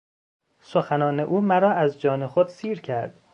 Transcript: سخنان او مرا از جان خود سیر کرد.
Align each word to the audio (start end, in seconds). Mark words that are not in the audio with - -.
سخنان 0.61 1.19
او 1.19 1.41
مرا 1.41 1.71
از 1.71 1.99
جان 2.01 2.27
خود 2.27 2.47
سیر 2.47 2.81
کرد. 2.81 3.17